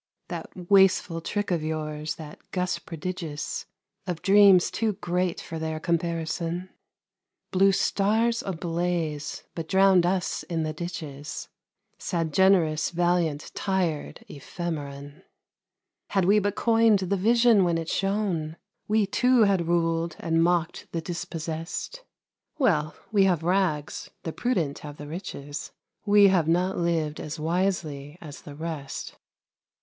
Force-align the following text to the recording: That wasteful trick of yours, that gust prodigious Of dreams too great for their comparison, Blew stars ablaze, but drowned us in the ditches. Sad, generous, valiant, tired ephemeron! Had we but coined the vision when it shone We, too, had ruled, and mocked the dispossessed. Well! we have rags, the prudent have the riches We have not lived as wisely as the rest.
That 0.29 0.49
wasteful 0.71 1.21
trick 1.21 1.51
of 1.51 1.61
yours, 1.61 2.15
that 2.15 2.39
gust 2.49 2.87
prodigious 2.87 3.67
Of 4.07 4.23
dreams 4.23 4.71
too 4.71 4.93
great 4.93 5.39
for 5.39 5.59
their 5.59 5.79
comparison, 5.79 6.71
Blew 7.51 7.71
stars 7.71 8.41
ablaze, 8.41 9.43
but 9.53 9.67
drowned 9.67 10.07
us 10.07 10.41
in 10.41 10.63
the 10.63 10.73
ditches. 10.73 11.49
Sad, 11.99 12.33
generous, 12.33 12.89
valiant, 12.89 13.51
tired 13.53 14.25
ephemeron! 14.27 15.21
Had 16.07 16.25
we 16.25 16.39
but 16.39 16.55
coined 16.55 16.97
the 16.97 17.15
vision 17.15 17.63
when 17.63 17.77
it 17.77 17.87
shone 17.87 18.57
We, 18.87 19.05
too, 19.05 19.43
had 19.43 19.67
ruled, 19.67 20.15
and 20.19 20.43
mocked 20.43 20.87
the 20.93 21.01
dispossessed. 21.01 22.03
Well! 22.57 22.95
we 23.11 23.25
have 23.25 23.43
rags, 23.43 24.09
the 24.23 24.33
prudent 24.33 24.79
have 24.79 24.97
the 24.97 25.07
riches 25.07 25.71
We 26.07 26.29
have 26.29 26.47
not 26.47 26.75
lived 26.75 27.19
as 27.19 27.39
wisely 27.39 28.17
as 28.19 28.41
the 28.41 28.55
rest. 28.55 29.19